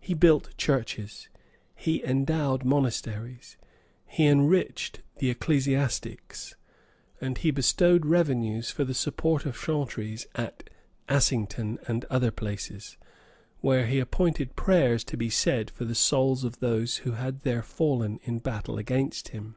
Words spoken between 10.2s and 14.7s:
at Assington and other places; where he appointed